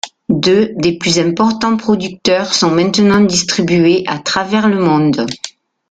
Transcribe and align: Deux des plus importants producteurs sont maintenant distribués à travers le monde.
Deux 0.33 0.71
des 0.77 0.97
plus 0.97 1.19
importants 1.19 1.77
producteurs 1.77 2.55
sont 2.55 2.71
maintenant 2.71 3.19
distribués 3.21 4.03
à 4.07 4.17
travers 4.17 4.67
le 4.67 4.79
monde. 4.79 5.27